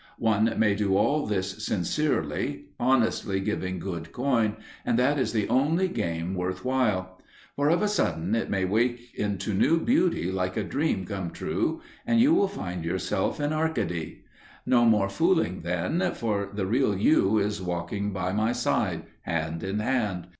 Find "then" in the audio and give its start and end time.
15.61-15.99